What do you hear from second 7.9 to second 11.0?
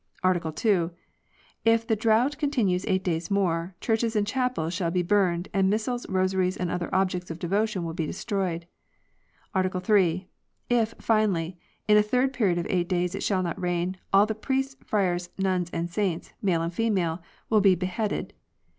be destroyed. "Article 5. If,